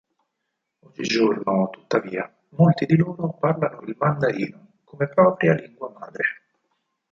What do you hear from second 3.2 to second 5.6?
parlano il Mandarino come propria